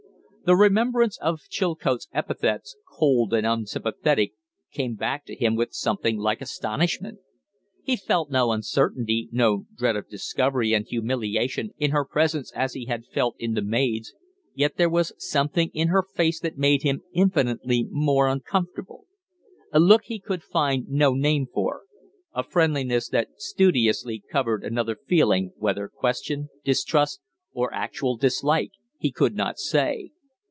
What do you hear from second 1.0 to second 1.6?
of